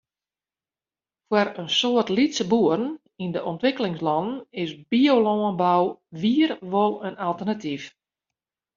[1.27, 2.87] Foar in soad lytse boeren
[3.23, 5.83] yn de ûntwikkelingslannen is biolânbou
[6.21, 7.83] wier wol in alternatyf.